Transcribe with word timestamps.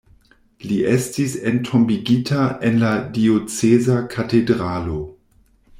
Li 0.69 0.77
estis 0.93 1.35
entombigita 1.51 2.47
en 2.71 2.81
la 2.85 2.95
dioceza 3.19 4.03
katedralo. 4.15 4.99